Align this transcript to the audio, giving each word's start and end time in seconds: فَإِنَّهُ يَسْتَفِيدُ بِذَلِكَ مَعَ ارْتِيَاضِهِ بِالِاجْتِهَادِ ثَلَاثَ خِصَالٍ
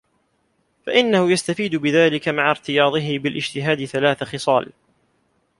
فَإِنَّهُ 0.85 1.31
يَسْتَفِيدُ 1.31 1.75
بِذَلِكَ 1.75 2.29
مَعَ 2.29 2.49
ارْتِيَاضِهِ 2.51 3.17
بِالِاجْتِهَادِ 3.19 3.85
ثَلَاثَ 3.85 4.23
خِصَالٍ 4.23 4.73